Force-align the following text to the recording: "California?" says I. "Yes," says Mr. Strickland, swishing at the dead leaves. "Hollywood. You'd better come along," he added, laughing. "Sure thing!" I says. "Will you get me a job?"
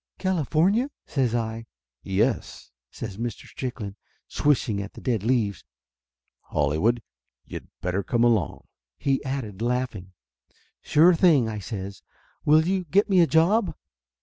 "California?" 0.17 0.89
says 1.05 1.35
I. 1.35 1.67
"Yes," 2.01 2.71
says 2.89 3.17
Mr. 3.17 3.45
Strickland, 3.45 3.97
swishing 4.27 4.81
at 4.81 4.93
the 4.93 4.99
dead 4.99 5.21
leaves. 5.21 5.63
"Hollywood. 6.39 7.03
You'd 7.45 7.67
better 7.81 8.01
come 8.01 8.23
along," 8.23 8.63
he 8.97 9.23
added, 9.23 9.61
laughing. 9.61 10.13
"Sure 10.81 11.13
thing!" 11.13 11.47
I 11.47 11.59
says. 11.59 12.01
"Will 12.45 12.65
you 12.65 12.85
get 12.85 13.11
me 13.11 13.19
a 13.21 13.27
job?" 13.27 13.75